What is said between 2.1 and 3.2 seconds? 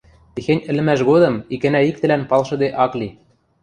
палшыде ак ли...